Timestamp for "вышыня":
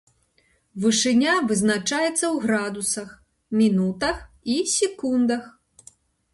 0.85-1.35